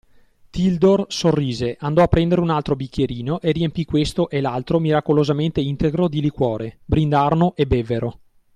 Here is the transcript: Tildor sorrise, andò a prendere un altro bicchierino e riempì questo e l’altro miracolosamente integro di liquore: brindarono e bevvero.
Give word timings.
Tildor 0.49 1.05
sorrise, 1.09 1.77
andò 1.79 2.01
a 2.01 2.07
prendere 2.07 2.41
un 2.41 2.49
altro 2.49 2.75
bicchierino 2.75 3.39
e 3.39 3.51
riempì 3.51 3.85
questo 3.85 4.31
e 4.31 4.41
l’altro 4.41 4.79
miracolosamente 4.79 5.61
integro 5.61 6.07
di 6.07 6.21
liquore: 6.21 6.79
brindarono 6.85 7.53
e 7.55 7.67
bevvero. 7.67 8.19